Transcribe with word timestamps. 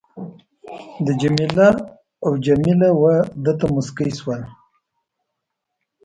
ده 1.05 1.11
جميله 1.21 1.67
او 2.25 2.31
جميله 2.45 2.89
وه 3.01 3.15
ده 3.43 3.51
ته 3.59 3.65
مسکی 3.75 4.09
شول. 4.19 4.41